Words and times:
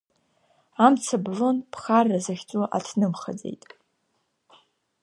Амца 0.85 1.15
блын, 1.25 1.57
ԥхарра 1.71 2.19
захьӡу 2.25 2.65
аҭнымхаӡеит… 2.77 3.63